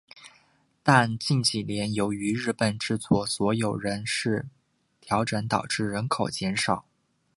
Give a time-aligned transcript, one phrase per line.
[0.81, 4.47] 但近几年由于日立制作所的人事
[4.99, 6.87] 调整导致人口减少。